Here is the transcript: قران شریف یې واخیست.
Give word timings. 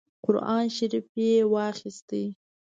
قران 0.25 0.65
شریف 0.75 1.07
یې 1.23 1.33
واخیست. 1.53 2.09